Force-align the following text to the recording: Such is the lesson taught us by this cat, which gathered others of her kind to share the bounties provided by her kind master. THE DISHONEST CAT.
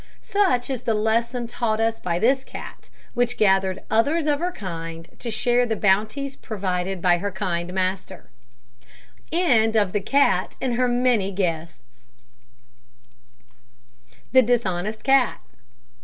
Such 0.23 0.71
is 0.71 0.81
the 0.81 0.95
lesson 0.95 1.45
taught 1.45 1.79
us 1.79 1.99
by 1.99 2.17
this 2.17 2.43
cat, 2.43 2.89
which 3.13 3.37
gathered 3.37 3.83
others 3.91 4.25
of 4.25 4.39
her 4.39 4.51
kind 4.51 5.07
to 5.19 5.29
share 5.29 5.63
the 5.63 5.75
bounties 5.75 6.35
provided 6.35 7.03
by 7.03 7.19
her 7.19 7.31
kind 7.31 7.71
master. 7.71 8.31
THE 9.29 10.01
DISHONEST 14.41 15.03
CAT. 15.03 15.39